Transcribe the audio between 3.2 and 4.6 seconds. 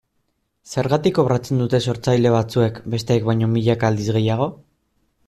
baino milaka aldiz gehiago?